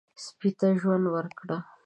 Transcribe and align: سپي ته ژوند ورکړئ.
سپي 0.23 0.49
ته 0.59 0.67
ژوند 0.79 1.05
ورکړئ. 1.15 1.57